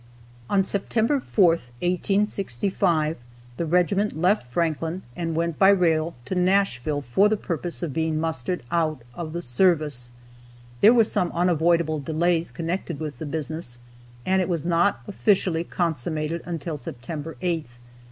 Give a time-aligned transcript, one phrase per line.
[0.49, 3.17] On September 4th, 1865,
[3.57, 8.19] the regiment left Franklin and went by rail to Nashville for the purpose of being
[8.19, 10.09] mustered out of the service.
[10.79, 13.77] There were some unavoidable delays connected with the business,
[14.25, 17.65] and it was not officially consummated until September 8th.